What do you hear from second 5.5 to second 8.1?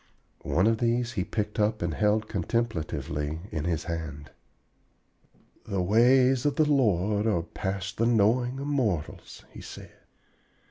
"The ways of the Lord are past the